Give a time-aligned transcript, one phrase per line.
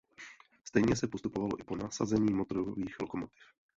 [0.67, 3.43] Stejně se postupovalo i po nasazení motorových lokomotiv.